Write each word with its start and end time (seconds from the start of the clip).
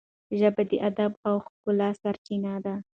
ژبه 0.39 0.63
د 0.69 0.71
ادب 0.89 1.11
او 1.27 1.35
ښکلا 1.45 1.89
سرچینه 2.01 2.53
ده. 2.65 2.75